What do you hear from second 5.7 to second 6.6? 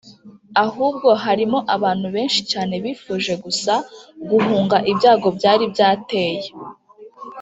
byateye,